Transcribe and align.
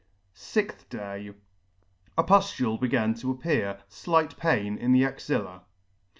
6th 0.35 0.89
day. 0.89 1.31
A 2.17 2.23
pufiule 2.23 2.79
beginning 2.81 3.13
to 3.19 3.29
appear, 3.29 3.81
flight 3.87 4.35
pain 4.35 4.75
in 4.75 4.93
the 4.93 5.05
axilla. 5.05 5.65